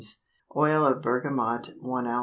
Oil 0.57 0.83
of 0.83 1.03
bergamot 1.03 1.73
1 1.79 2.07
oz. 2.07 2.19